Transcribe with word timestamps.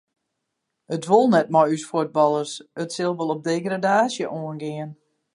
It 0.95 1.05
wol 1.11 1.27
net 1.31 1.51
mei 1.53 1.67
ús 1.75 1.85
fuotballers, 1.89 2.53
it 2.81 2.89
sil 2.95 3.13
wol 3.17 3.33
op 3.35 3.45
degradaasje 3.49 4.25
oangean. 4.39 4.89